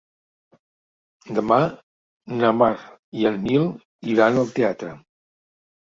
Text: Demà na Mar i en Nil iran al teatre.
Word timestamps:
Demà 1.41 1.59
na 2.41 2.51
Mar 2.63 2.73
i 3.21 3.31
en 3.35 3.41
Nil 3.47 3.71
iran 4.17 4.45
al 4.47 4.55
teatre. 4.61 5.01